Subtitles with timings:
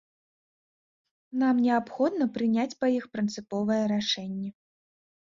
[1.41, 4.49] Нам неабходна прыняць па іх прынцыповае рашэнне.